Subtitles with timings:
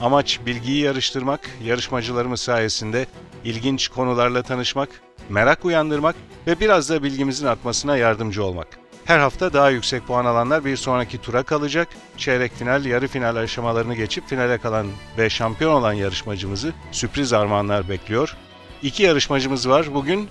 [0.00, 3.06] Amaç bilgiyi yarıştırmak, yarışmacılarımız sayesinde
[3.44, 4.88] ilginç konularla tanışmak,
[5.28, 6.16] merak uyandırmak
[6.46, 8.68] ve biraz da bilgimizin artmasına yardımcı olmak.
[9.04, 11.88] Her hafta daha yüksek puan alanlar bir sonraki tura kalacak.
[12.16, 14.86] Çeyrek final, yarı final aşamalarını geçip finale kalan
[15.18, 18.36] ve şampiyon olan yarışmacımızı sürpriz armağanlar bekliyor.
[18.82, 20.28] İki yarışmacımız var bugün.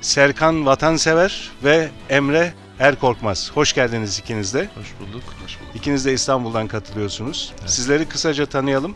[0.00, 3.50] Serkan Vatansever ve Emre Erkorkmaz.
[3.54, 4.68] Hoş geldiniz ikiniz de.
[4.74, 5.22] Hoş bulduk.
[5.44, 5.76] Hoş bulduk.
[5.76, 7.52] İkiniz de İstanbul'dan katılıyorsunuz.
[7.66, 8.94] Sizleri kısaca tanıyalım.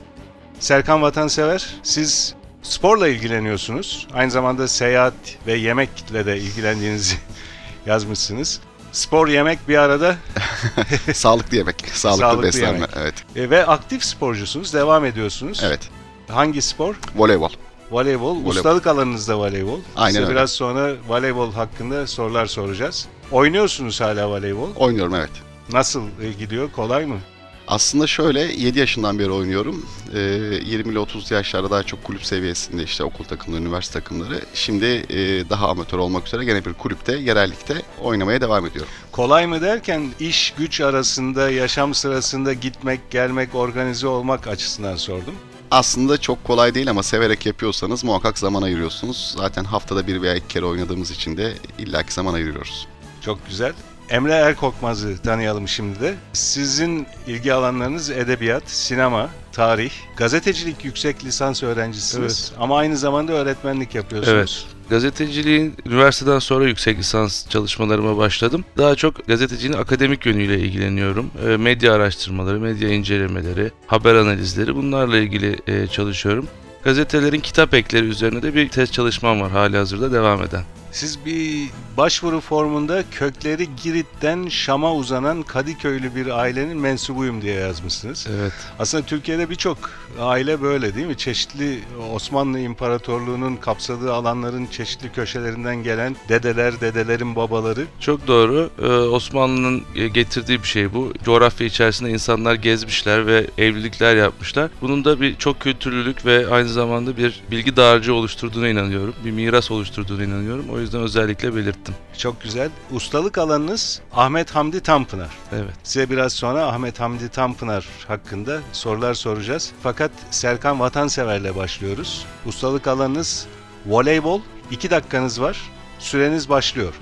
[0.61, 4.07] Serkan Vatansever, siz sporla ilgileniyorsunuz.
[4.15, 5.15] Aynı zamanda seyahat
[5.47, 7.17] ve yemekle de ilgilendiğinizi
[7.87, 8.61] yazmışsınız.
[8.93, 10.17] Spor, yemek bir arada
[11.15, 11.77] Sağlıklı yemek.
[11.95, 12.75] Sağlıklı, Sağlıklı beslenme.
[12.75, 12.91] yemek.
[12.97, 13.15] Evet.
[13.37, 15.61] e, ve aktif sporcusunuz, devam ediyorsunuz.
[15.65, 15.81] Evet.
[16.29, 16.95] Hangi spor?
[17.17, 17.51] Voleybol.
[17.91, 18.31] Voleybol.
[18.37, 18.51] Voleybol.
[18.51, 19.79] Ustalık alanınızda voleybol.
[19.97, 20.31] Aynen Size öyle.
[20.35, 23.07] biraz sonra voleybol hakkında sorular soracağız.
[23.31, 24.75] Oynuyorsunuz hala voleybol.
[24.77, 25.31] Oynuyorum evet.
[25.73, 26.73] Nasıl e, gidiyor?
[26.73, 27.19] Kolay mı?
[27.69, 29.87] Aslında şöyle 7 yaşından beri oynuyorum.
[30.15, 34.41] Ee, 20 ile 30 yaşlarda daha çok kulüp seviyesinde işte okul takımları, üniversite takımları.
[34.55, 38.93] Şimdi e, daha amatör olmak üzere gene bir kulüpte, yerellikte oynamaya devam ediyorum.
[39.13, 45.35] Kolay mı derken iş güç arasında yaşam sırasında gitmek, gelmek, organize olmak açısından sordum.
[45.71, 49.35] Aslında çok kolay değil ama severek yapıyorsanız muhakkak zaman ayırıyorsunuz.
[49.39, 52.87] Zaten haftada bir veya iki kere oynadığımız için de illaki zaman ayırıyoruz.
[53.21, 53.73] Çok güzel.
[54.11, 56.15] Emre Erkokmaz'ı tanıyalım şimdi de.
[56.33, 62.53] Sizin ilgi alanlarınız edebiyat, sinema, tarih, gazetecilik yüksek lisans öğrencisiniz.
[62.59, 64.37] Ama aynı zamanda öğretmenlik yapıyorsunuz.
[64.37, 64.67] Evet.
[64.91, 68.65] Gazeteciliğin üniversiteden sonra yüksek lisans çalışmalarıma başladım.
[68.79, 71.31] Daha çok gazeteciliğin akademik yönüyle ilgileniyorum.
[71.47, 76.49] E, Medya araştırmaları, medya incelemeleri, haber analizleri bunlarla ilgili e, çalışıyorum.
[76.85, 80.63] Gazetelerin kitap ekleri üzerine de bir test çalışmam var hali hazırda devam eden.
[80.93, 88.27] Siz bir başvuru formunda kökleri Girit'ten Şam'a uzanan Kadıköylü bir ailenin mensubuyum diye yazmışsınız.
[88.31, 88.53] Evet.
[88.79, 89.79] Aslında Türkiye'de birçok
[90.21, 91.17] aile böyle değil mi?
[91.17, 91.81] Çeşitli
[92.13, 97.87] Osmanlı İmparatorluğu'nun kapsadığı alanların çeşitli köşelerinden gelen dedeler, dedelerin babaları.
[98.01, 98.71] Çok doğru.
[98.83, 99.83] Ee, Osmanlı'nın
[100.15, 101.13] getirdiği bir şey bu.
[101.25, 104.71] Coğrafya içerisinde insanlar gezmişler ve evlilikler yapmışlar.
[104.81, 109.15] Bunun da bir çok kültürlülük ve aynı zamanda bir bilgi dağarcığı oluşturduğuna inanıyorum.
[109.25, 110.65] Bir miras oluşturduğuna inanıyorum.
[110.73, 111.95] O yüzden özellikle belirttim.
[112.19, 112.71] Çok güzel.
[112.91, 115.31] Ustalık alanınız Ahmet Hamdi Tanpınar.
[115.53, 115.75] Evet.
[115.83, 119.73] Size biraz sonra Ahmet Hamdi Tanpınar hakkında sorular soracağız.
[119.83, 122.27] Fakat Serkan Vatansever'le başlıyoruz.
[122.47, 123.47] Ustalık alanınız
[123.87, 124.41] voleybol.
[124.71, 125.71] 2 dakikanız var.
[125.99, 126.95] Süreniz başlıyor.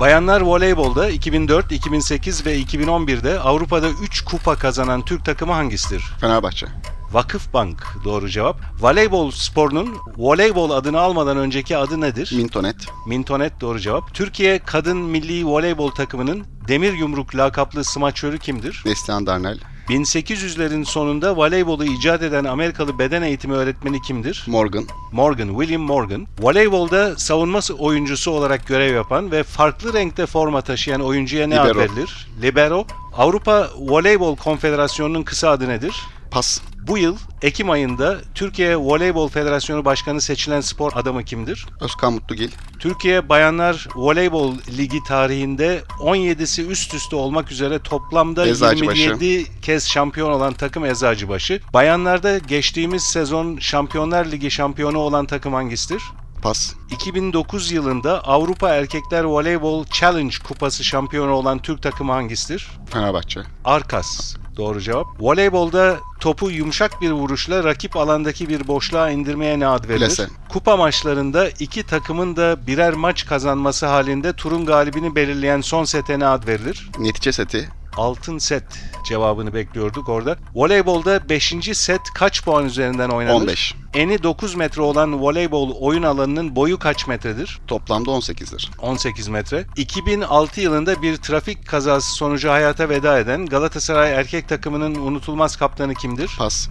[0.00, 6.04] Bayanlar voleybolda 2004, 2008 ve 2011'de Avrupa'da 3 kupa kazanan Türk takımı hangisidir?
[6.20, 6.66] Fenerbahçe.
[7.12, 8.60] Vakıfbank doğru cevap.
[8.80, 12.32] Voleybol sporunun voleybol adını almadan önceki adı nedir?
[12.36, 12.76] Mintonet.
[13.06, 14.14] Mintonet doğru cevap.
[14.14, 18.82] Türkiye kadın milli voleybol takımının demir yumruk lakaplı smaçörü kimdir?
[18.86, 19.58] Neslihan Darnel.
[19.88, 24.44] 1800'lerin sonunda voleybolu icat eden Amerikalı beden eğitimi öğretmeni kimdir?
[24.46, 24.84] Morgan.
[25.12, 26.26] Morgan, William Morgan.
[26.40, 32.28] Voleybolda savunma oyuncusu olarak görev yapan ve farklı renkte forma taşıyan oyuncuya ne ad verilir?
[32.42, 32.86] Libero.
[33.16, 35.94] Avrupa Voleybol Konfederasyonu'nun kısa adı nedir?
[36.34, 36.60] Pas.
[36.86, 41.66] Bu yıl Ekim ayında Türkiye Voleybol Federasyonu Başkanı seçilen spor adamı kimdir?
[41.80, 42.50] Özkan Mutlugil.
[42.78, 49.00] Türkiye Bayanlar Voleybol Ligi tarihinde 17'si üst üste olmak üzere toplamda Eczacıbaşı.
[49.00, 51.60] 27 kez şampiyon olan takım Eczacıbaşı.
[51.72, 56.02] Bayanlarda geçtiğimiz sezon Şampiyonlar Ligi şampiyonu olan takım hangisidir?
[56.42, 56.74] Pas.
[56.90, 62.68] 2009 yılında Avrupa Erkekler Voleybol Challenge Kupası şampiyonu olan Türk takımı hangisidir?
[62.90, 63.40] Fenerbahçe.
[63.64, 64.36] Arkas.
[64.56, 65.06] Doğru cevap.
[65.20, 70.06] Voleybolda topu yumuşak bir vuruşla rakip alandaki bir boşluğa indirmeye ne ad verilir?
[70.06, 70.28] Plase.
[70.48, 76.26] Kupa maçlarında iki takımın da birer maç kazanması halinde turun galibini belirleyen son sete ne
[76.26, 76.90] ad verilir?
[76.98, 77.68] Netice seti.
[77.96, 78.64] Altın set
[79.04, 80.36] cevabını bekliyorduk orada.
[80.54, 81.54] Voleybolda 5.
[81.72, 83.34] set kaç puan üzerinden oynanır?
[83.34, 83.74] 15.
[83.94, 87.60] Eni 9 metre olan voleybol oyun alanının boyu kaç metredir?
[87.66, 88.70] Toplamda 18'dir.
[88.78, 89.66] 18 metre.
[89.76, 96.30] 2006 yılında bir trafik kazası sonucu hayata veda eden Galatasaray erkek takımının unutulmaz kaptanı kimdir?
[96.38, 96.68] Pas.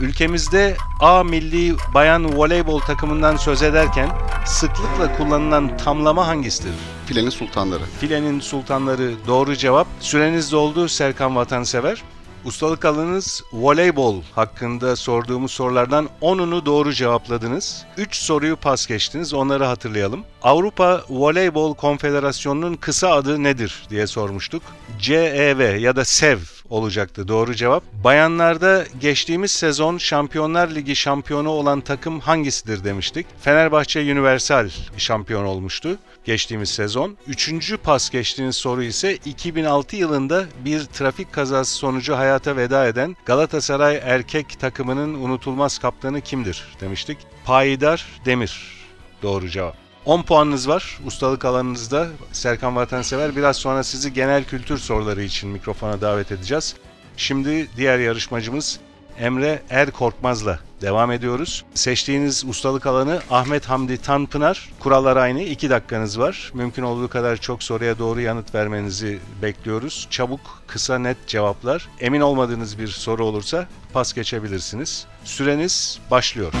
[0.00, 4.10] Ülkemizde A milli bayan voleybol takımından söz ederken
[4.44, 6.74] sıklıkla kullanılan tamlama hangisidir?
[7.06, 7.82] Filenin sultanları.
[8.00, 9.86] Filenin sultanları doğru cevap.
[10.00, 12.02] Süreniz doldu Serkan Vatansever.
[12.44, 17.84] Ustalık alanınız voleybol hakkında sorduğumuz sorulardan 10'unu doğru cevapladınız.
[17.96, 19.34] 3 soruyu pas geçtiniz.
[19.34, 20.24] Onları hatırlayalım.
[20.42, 24.62] Avrupa Voleybol Konfederasyonu'nun kısa adı nedir diye sormuştuk.
[24.98, 26.38] CEV ya da SEV
[26.70, 27.82] olacaktı doğru cevap.
[28.04, 33.26] Bayanlarda geçtiğimiz sezon Şampiyonlar Ligi şampiyonu olan takım hangisidir demiştik.
[33.40, 37.16] Fenerbahçe Universal şampiyon olmuştu geçtiğimiz sezon.
[37.26, 44.00] Üçüncü pas geçtiğiniz soru ise 2006 yılında bir trafik kazası sonucu hayata veda eden Galatasaray
[44.02, 47.18] erkek takımının unutulmaz kaptanı kimdir demiştik.
[47.44, 48.76] Payidar Demir
[49.22, 49.85] doğru cevap.
[50.06, 53.36] 10 puanınız var ustalık alanınızda Serkan Vatansever.
[53.36, 56.74] Biraz sonra sizi genel kültür soruları için mikrofona davet edeceğiz.
[57.16, 58.80] Şimdi diğer yarışmacımız
[59.18, 61.64] Emre Er Korkmaz'la devam ediyoruz.
[61.74, 64.70] Seçtiğiniz ustalık alanı Ahmet Hamdi Tanpınar.
[64.80, 65.42] Kurallar aynı.
[65.42, 66.50] 2 dakikanız var.
[66.54, 70.06] Mümkün olduğu kadar çok soruya doğru yanıt vermenizi bekliyoruz.
[70.10, 71.88] Çabuk, kısa, net cevaplar.
[72.00, 75.06] Emin olmadığınız bir soru olursa pas geçebilirsiniz.
[75.24, 76.52] Süreniz başlıyor.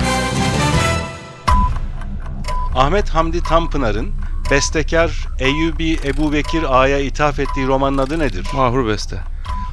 [2.76, 4.12] Ahmet Hamdi Tanpınar'ın
[4.50, 8.46] bestekar Eyyubi Ebu Bekir Ağa'ya ithaf ettiği romanın adı nedir?
[8.54, 9.20] Mahur Beste.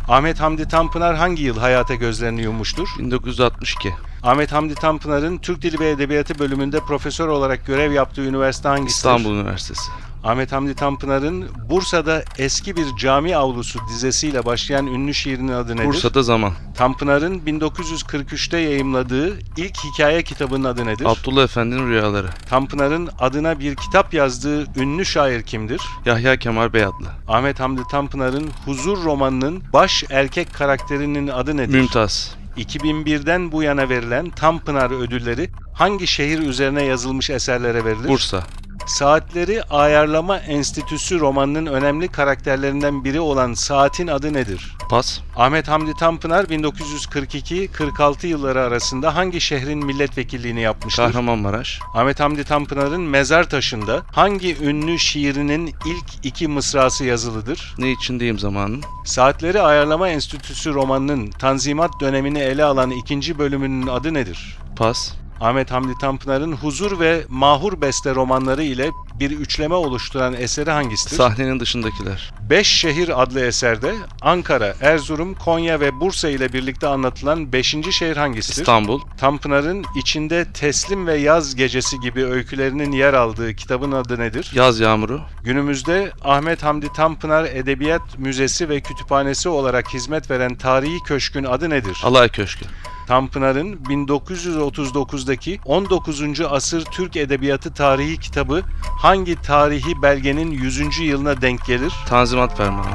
[0.07, 2.89] Ahmet Hamdi Tanpınar hangi yıl hayata gözlerini yummuştur?
[2.99, 3.93] 1962.
[4.23, 8.95] Ahmet Hamdi Tanpınar'ın Türk Dili ve Edebiyatı bölümünde profesör olarak görev yaptığı üniversite hangisidir?
[8.95, 9.91] İstanbul Üniversitesi.
[10.23, 15.85] Ahmet Hamdi Tanpınar'ın Bursa'da eski bir cami avlusu dizesiyle başlayan ünlü şiirinin adı nedir?
[15.85, 16.53] Bursa'da zaman.
[16.77, 21.05] Tanpınar'ın 1943'te yayımladığı ilk hikaye kitabının adı nedir?
[21.05, 22.27] Abdullah Efendi'nin rüyaları.
[22.49, 25.81] Tanpınar'ın adına bir kitap yazdığı ünlü şair kimdir?
[26.05, 27.07] Yahya Kemal Beyatlı.
[27.27, 31.73] Ahmet Hamdi Tanpınar'ın Huzur romanının baş erkek karakterinin adı nedir?
[31.73, 32.35] Mümtaz.
[32.57, 38.09] 2001'den bu yana verilen Tanpınar ödülleri hangi şehir üzerine yazılmış eserlere verilir?
[38.09, 38.43] Bursa.
[38.85, 44.77] Saatleri Ayarlama Enstitüsü romanının önemli karakterlerinden biri olan saatin adı nedir?
[44.89, 45.19] Pas.
[45.35, 51.03] Ahmet Hamdi Tanpınar 1942-46 yılları arasında hangi şehrin milletvekilliğini yapmıştır?
[51.03, 51.79] Kahramanmaraş.
[51.93, 57.75] Ahmet Hamdi Tanpınar'ın mezar taşında hangi ünlü şiirinin ilk iki mısrası yazılıdır?
[57.77, 58.83] Ne içindeyim zamanın?
[59.05, 64.57] Saatleri Ayarlama Enstitüsü romanının Tanzimat dönemini ele alan ikinci bölümünün adı nedir?
[64.75, 65.13] Pas.
[65.43, 71.15] Ahmet Hamdi Tanpınar'ın Huzur ve Mahur Beste romanları ile bir üçleme oluşturan eseri hangisidir?
[71.15, 72.33] Sahnenin dışındakiler.
[72.49, 78.61] Beş Şehir adlı eserde Ankara, Erzurum, Konya ve Bursa ile birlikte anlatılan beşinci şehir hangisidir?
[78.61, 79.01] İstanbul.
[79.17, 84.51] Tanpınar'ın içinde Teslim ve Yaz Gecesi gibi öykülerinin yer aldığı kitabın adı nedir?
[84.53, 85.21] Yaz yağmuru.
[85.43, 92.01] Günümüzde Ahmet Hamdi Tanpınar Edebiyat Müzesi ve Kütüphanesi olarak hizmet veren tarihi köşkün adı nedir?
[92.03, 92.65] Alay Köşkü.
[93.07, 96.41] Tanpınar'ın 1939'daki 19.
[96.41, 98.63] asır Türk Edebiyatı tarihi kitabı
[99.01, 100.99] hangi tarihi belgenin 100.
[100.99, 101.93] yılına denk gelir?
[102.07, 102.85] Tanzimat Fermanı.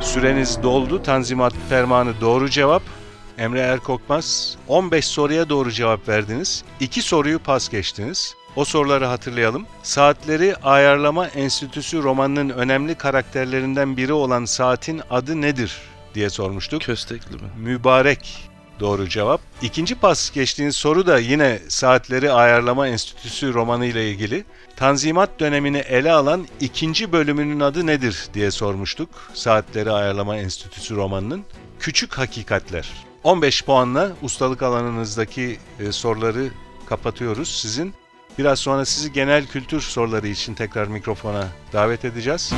[0.00, 1.02] Süreniz doldu.
[1.02, 2.82] Tanzimat Fermanı doğru cevap.
[3.38, 6.64] Emre Erkokmaz 15 soruya doğru cevap verdiniz.
[6.80, 8.34] 2 soruyu pas geçtiniz.
[8.56, 9.66] O soruları hatırlayalım.
[9.82, 15.76] Saatleri Ayarlama Enstitüsü romanının önemli karakterlerinden biri olan saatin adı nedir
[16.14, 16.82] diye sormuştuk.
[16.82, 17.50] Köstekli mi?
[17.58, 18.51] Mübarek
[18.82, 19.40] doğru cevap.
[19.62, 24.44] İkinci pas geçtiğiniz soru da yine Saatleri Ayarlama Enstitüsü romanı ile ilgili.
[24.76, 29.08] Tanzimat dönemini ele alan ikinci bölümünün adı nedir diye sormuştuk.
[29.34, 31.44] Saatleri Ayarlama Enstitüsü romanının.
[31.80, 32.88] Küçük Hakikatler.
[33.24, 36.48] 15 puanla ustalık alanınızdaki e, soruları
[36.86, 37.94] kapatıyoruz sizin.
[38.38, 42.52] Biraz sonra sizi genel kültür soruları için tekrar mikrofona davet edeceğiz.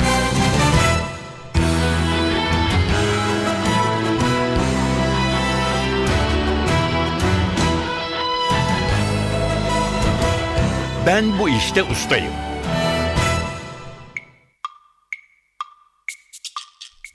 [11.06, 12.32] Ben bu işte ustayım.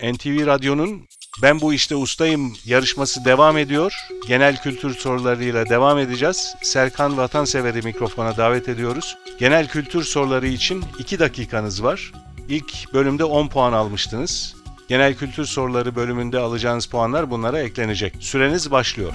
[0.04, 1.08] NTV Radyo'nun
[1.42, 3.94] Ben Bu İşte Ustayım yarışması devam ediyor.
[4.28, 6.56] Genel kültür sorularıyla devam edeceğiz.
[6.62, 9.18] Serkan Vatansever'i mikrofona davet ediyoruz.
[9.40, 12.12] Genel kültür soruları için 2 dakikanız var.
[12.50, 14.56] İlk bölümde 10 puan almıştınız.
[14.88, 18.14] Genel kültür soruları bölümünde alacağınız puanlar bunlara eklenecek.
[18.20, 19.14] Süreniz başlıyor.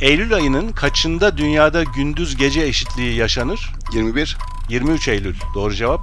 [0.00, 3.72] Eylül ayının kaçında dünyada gündüz gece eşitliği yaşanır?
[3.92, 4.36] 21.
[4.68, 6.00] 23 Eylül doğru cevap.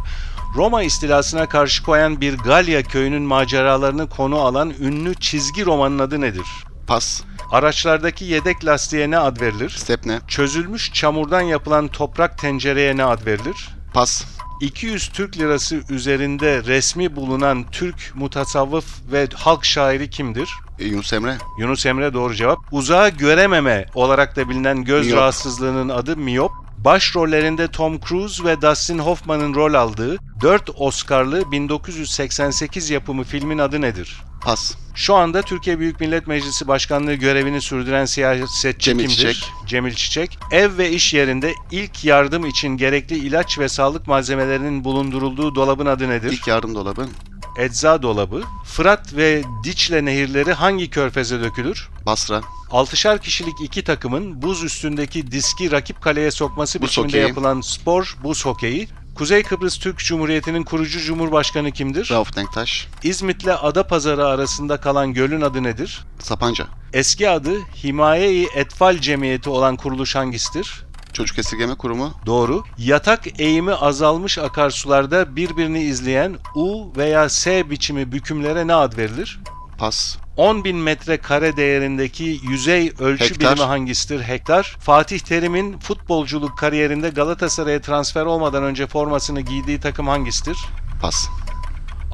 [0.56, 6.46] Roma istilasına karşı koyan bir Galya köyünün maceralarını konu alan ünlü çizgi romanın adı nedir?
[6.88, 7.22] Pas.
[7.52, 9.70] Araçlardaki yedek lastiğe ne ad verilir?
[9.70, 10.20] Stepne.
[10.28, 13.70] Çözülmüş çamurdan yapılan toprak tencereye ne ad verilir?
[13.94, 14.24] Pas.
[14.62, 20.50] 200 Türk lirası üzerinde resmi bulunan Türk mutasavvıf ve halk şairi kimdir?
[20.80, 21.38] E, Yunus Emre.
[21.60, 22.60] Yunus Emre doğru cevap.
[22.72, 25.20] Uzağı görememe olarak da bilinen göz Miyop.
[25.20, 26.52] rahatsızlığının adı miyop.
[26.78, 34.22] Başrollerinde Tom Cruise ve Dustin Hoffman'ın rol aldığı 4 Oscar'lı 1988 yapımı filmin adı nedir?
[34.46, 34.74] Pas.
[34.96, 39.34] Şu anda Türkiye Büyük Millet Meclisi Başkanlığı görevini sürdüren siyasetçi Cemil kimdir?
[39.34, 39.52] Çiçek.
[39.66, 40.40] Cemil Çiçek.
[40.52, 46.10] Ev ve iş yerinde ilk yardım için gerekli ilaç ve sağlık malzemelerinin bulundurulduğu dolabın adı
[46.10, 46.32] nedir?
[46.32, 47.08] İlk yardım dolabı.
[47.58, 48.44] Ecza dolabı.
[48.66, 51.90] Fırat ve Diçle nehirleri hangi körfeze dökülür?
[52.06, 52.42] Basra.
[52.72, 57.28] Altışar kişilik iki takımın buz üstündeki diski rakip kaleye sokması Buz biçiminde hokeyi.
[57.28, 58.88] yapılan spor buz hokeyi.
[59.16, 62.10] Kuzey Kıbrıs Türk Cumhuriyeti'nin kurucu cumhurbaşkanı kimdir?
[62.12, 62.88] Rauf Denktaş.
[63.04, 66.02] İzmit'le Adapazarı arasında kalan gölün adı nedir?
[66.20, 66.68] Sapanca.
[66.94, 67.52] Eski adı
[67.84, 70.84] Himaye-i Etfal Cemiyeti olan kuruluş hangisidir?
[71.14, 72.14] Çocuk Esirgeme Kurumu.
[72.26, 72.64] Doğru.
[72.78, 79.40] Yatak eğimi azalmış akarsularda birbirini izleyen U veya S biçimi bükümlere ne ad verilir?
[79.78, 80.18] Pas.
[80.38, 83.54] 10.000 metre kare değerindeki yüzey ölçü Hektar.
[83.56, 84.22] birimi hangisidir?
[84.22, 84.76] Hektar.
[84.80, 90.58] Fatih Terim'in futbolculuk kariyerinde Galatasaray'a transfer olmadan önce formasını giydiği takım hangisidir?
[91.02, 91.28] Pas.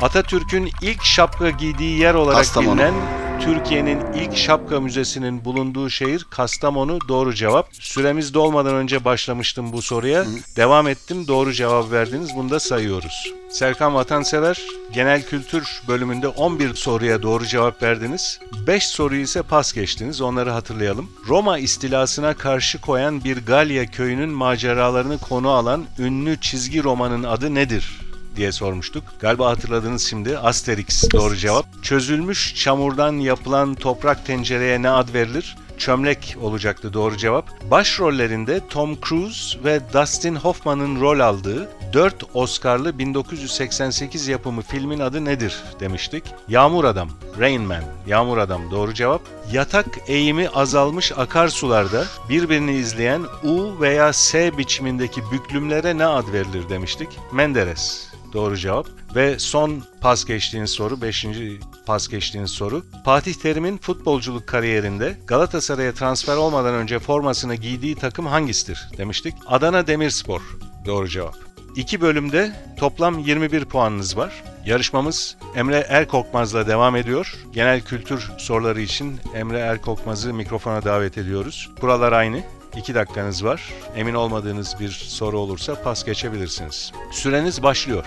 [0.02, 2.76] Atatürk'ün ilk şapka giydiği yer olarak Kastamonu.
[2.76, 2.94] bilinen
[3.42, 7.68] Türkiye'nin ilk şapka müzesinin bulunduğu şehir Kastamonu doğru cevap.
[7.72, 10.26] Süremiz dolmadan önce başlamıştım bu soruya.
[10.56, 12.36] Devam ettim doğru cevap verdiniz.
[12.36, 13.34] Bunu da sayıyoruz.
[13.50, 14.62] Serkan Vatansever
[14.94, 18.40] genel kültür bölümünde 11 soruya doğru cevap verdiniz.
[18.68, 20.22] 5 soruyu ise pas geçtiniz.
[20.22, 21.10] Onları hatırlayalım.
[21.28, 28.09] Roma istilasına karşı koyan bir Galya köyünün maceralarını konu alan ünlü çizgi romanın adı nedir?
[28.40, 29.04] Diye sormuştuk.
[29.20, 30.38] Galiba hatırladınız şimdi.
[30.38, 31.84] Asterix doğru cevap.
[31.84, 35.56] Çözülmüş çamurdan yapılan toprak tencereye ne ad verilir?
[35.78, 37.72] Çömlek olacaktı doğru cevap.
[37.72, 45.64] Başrollerinde Tom Cruise ve Dustin Hoffman'ın rol aldığı 4 Oscar'lı 1988 yapımı filmin adı nedir
[45.80, 46.24] demiştik.
[46.48, 49.22] Yağmur Adam, Rain Man, Yağmur Adam doğru cevap.
[49.52, 57.10] Yatak eğimi azalmış akarsularda birbirini izleyen U veya S biçimindeki büklümlere ne ad verilir demiştik.
[57.34, 58.09] Menderes.
[58.34, 58.88] Doğru cevap.
[59.16, 61.26] Ve son pas geçtiğiniz soru, 5.
[61.86, 62.86] pas geçtiğiniz soru.
[63.06, 69.36] Fatih Terim'in futbolculuk kariyerinde Galatasaray'a transfer olmadan önce formasını giydiği takım hangisidir demiştik.
[69.48, 70.42] Adana Demirspor.
[70.86, 71.36] Doğru cevap.
[71.76, 74.44] İki bölümde toplam 21 puanınız var.
[74.66, 77.36] Yarışmamız Emre Erkokmaz'la devam ediyor.
[77.54, 81.70] Genel kültür soruları için Emre Erkokmaz'ı mikrofona davet ediyoruz.
[81.82, 82.44] Kurallar aynı.
[82.78, 83.74] 2 dakikanız var.
[83.96, 86.92] Emin olmadığınız bir soru olursa pas geçebilirsiniz.
[87.12, 88.06] Süreniz başlıyor.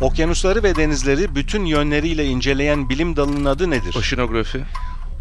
[0.00, 3.94] Okyanusları ve denizleri bütün yönleriyle inceleyen bilim dalının adı nedir?
[3.98, 4.64] Oşinografi.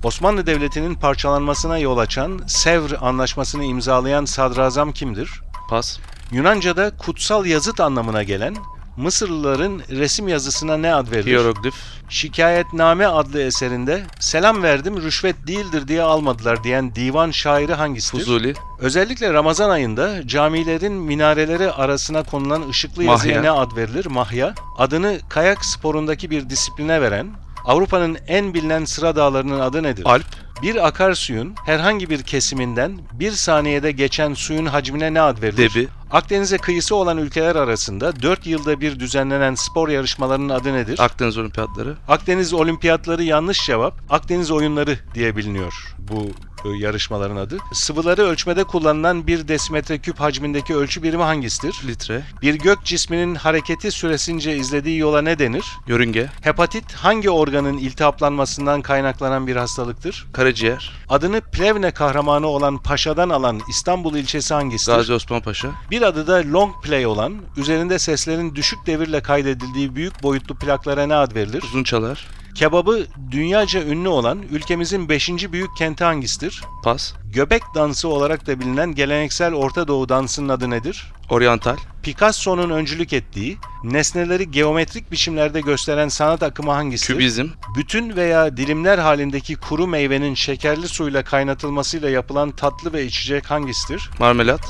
[0.04, 5.42] Osmanlı Devleti'nin parçalanmasına yol açan Sevr Anlaşması'nı imzalayan sadrazam kimdir?
[5.70, 6.00] Pas.
[6.32, 8.56] Yunanca'da kutsal yazıt anlamına gelen
[8.98, 11.26] Mısırlıların resim yazısına ne ad verilir?
[11.32, 11.74] Hieroglif.
[12.10, 18.20] Şikayetname adlı eserinde selam verdim rüşvet değildir diye almadılar diyen divan şairi hangisidir?
[18.20, 18.54] Fuzuli.
[18.80, 24.06] Özellikle Ramazan ayında camilerin minareleri arasına konulan ışıklı yazıya ne ad verilir?
[24.06, 24.54] Mahya.
[24.78, 27.28] Adını kayak sporundaki bir disipline veren
[27.66, 30.04] Avrupa'nın en bilinen sıra dağlarının adı nedir?
[30.06, 30.26] Alp.
[30.62, 35.72] Bir akarsuyun herhangi bir kesiminden bir saniyede geçen suyun hacmine ne ad verilir?
[35.76, 35.88] Debi.
[36.12, 41.00] Akdeniz'e kıyısı olan ülkeler arasında 4 yılda bir düzenlenen spor yarışmalarının adı nedir?
[41.00, 41.96] Akdeniz Olimpiyatları.
[42.08, 43.94] Akdeniz Olimpiyatları yanlış cevap.
[44.10, 46.28] Akdeniz Oyunları diye biliniyor bu
[46.66, 47.58] yarışmaların adı.
[47.74, 51.82] Sıvıları ölçmede kullanılan bir desimetre küp hacmindeki ölçü birimi hangisidir?
[51.88, 52.24] Litre.
[52.42, 55.66] Bir gök cisminin hareketi süresince izlediği yola ne denir?
[55.88, 56.30] Yörünge.
[56.42, 60.28] Hepatit hangi organın iltihaplanmasından kaynaklanan bir hastalıktır?
[60.34, 60.92] Karaciğer.
[61.10, 64.96] Adını Plevne kahramanı olan Paşa'dan alan İstanbul ilçesi hangisidir?
[64.96, 65.70] Gazi Osman Paşa.
[65.92, 71.16] Bir adı da long play olan, üzerinde seslerin düşük devirle kaydedildiği büyük boyutlu plaklara ne
[71.16, 71.64] ad verilir?
[71.64, 72.28] Uzun çalar.
[72.56, 75.52] Kebabı dünyaca ünlü olan ülkemizin 5.
[75.52, 76.62] büyük kenti hangisidir?
[76.84, 77.14] Pas.
[77.34, 81.12] Göbek dansı olarak da bilinen geleneksel Orta Doğu dansının adı nedir?
[81.30, 81.78] Oryantal.
[82.04, 87.14] Picasso'nun öncülük ettiği, nesneleri geometrik biçimlerde gösteren sanat akımı hangisidir?
[87.14, 87.48] Kübizm.
[87.78, 94.10] Bütün veya dilimler halindeki kuru meyvenin şekerli suyla kaynatılmasıyla yapılan tatlı ve içecek hangisidir?
[94.20, 94.62] Marmelat.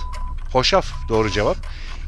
[0.52, 1.58] Hoşaf doğru cevap.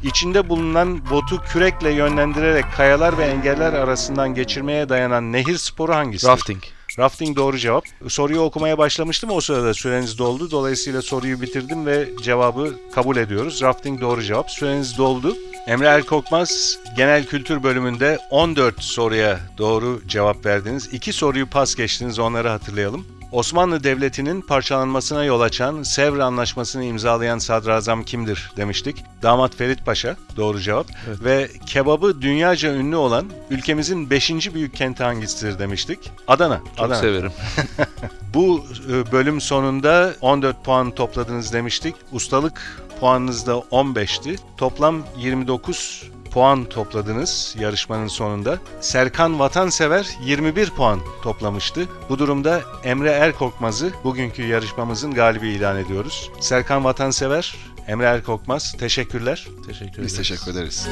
[0.02, 6.32] İçinde bulunan botu kürekle yönlendirerek kayalar ve engeller arasından geçirmeye dayanan nehir sporu hangisidir?
[6.32, 6.62] Rafting.
[6.98, 7.84] Rafting doğru cevap.
[8.08, 10.50] Soruyu okumaya başlamıştım o sırada süreniz doldu.
[10.50, 13.62] Dolayısıyla soruyu bitirdim ve cevabı kabul ediyoruz.
[13.62, 14.50] Rafting doğru cevap.
[14.50, 15.36] Süreniz doldu.
[15.66, 20.88] Emre Erkokmaz genel kültür bölümünde 14 soruya doğru cevap verdiniz.
[20.92, 23.06] İki soruyu pas geçtiniz onları hatırlayalım.
[23.32, 29.04] Osmanlı Devleti'nin parçalanmasına yol açan Sevr Anlaşması'nı imzalayan sadrazam kimdir demiştik.
[29.22, 30.86] Damat Ferit Paşa doğru cevap.
[31.08, 31.24] Evet.
[31.24, 34.54] Ve kebabı dünyaca ünlü olan ülkemizin 5.
[34.54, 35.98] büyük kenti hangisidir demiştik.
[36.28, 36.60] Adana.
[36.76, 37.00] Çok Adana.
[37.00, 37.32] severim.
[38.34, 41.94] Bu e, bölüm sonunda 14 puan topladınız demiştik.
[42.12, 44.38] Ustalık puanınız da 15'ti.
[44.56, 48.58] Toplam 29 puan topladınız yarışmanın sonunda.
[48.80, 51.88] Serkan Vatansever 21 puan toplamıştı.
[52.08, 56.30] Bu durumda Emre Erkorkmaz'ı bugünkü yarışmamızın galibi ilan ediyoruz.
[56.40, 57.54] Serkan Vatansever,
[57.88, 59.46] Emre Erkorkmaz teşekkürler.
[59.66, 60.16] Teşekkür Biz ederiz.
[60.28, 60.88] teşekkür ederiz.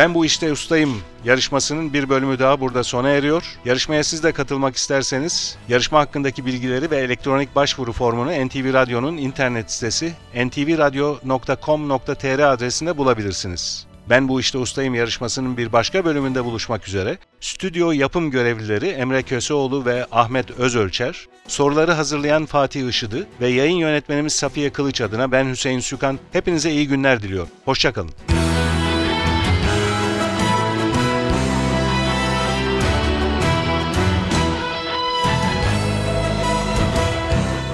[0.00, 3.58] Ben bu işte ustayım yarışmasının bir bölümü daha burada sona eriyor.
[3.64, 9.72] Yarışmaya siz de katılmak isterseniz yarışma hakkındaki bilgileri ve elektronik başvuru formunu NTV Radyo'nun internet
[9.72, 13.86] sitesi ntvradio.com.tr adresinde bulabilirsiniz.
[14.10, 17.18] Ben bu işte ustayım yarışmasının bir başka bölümünde buluşmak üzere.
[17.40, 24.32] Stüdyo yapım görevlileri Emre Köseoğlu ve Ahmet Özölçer, soruları hazırlayan Fatih Işıdı ve yayın yönetmenimiz
[24.32, 27.48] Safiye Kılıç adına ben Hüseyin Sükan hepinize iyi günler diliyor.
[27.64, 28.39] Hoşçakalın.